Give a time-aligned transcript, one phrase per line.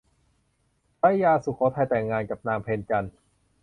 [0.99, 3.11] พระยาสุโขทัยแต่งงานกับนางเพ็ญจันทร์